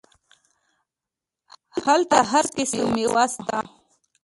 هلته 1.83 2.17
هر 2.31 2.45
قسم 2.57 2.81
ميوه 2.95 3.25
سته. 3.33 3.57